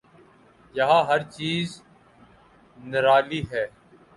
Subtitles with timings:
[0.75, 1.67] یہاں ہر چیز
[2.83, 3.65] نرالی ہے۔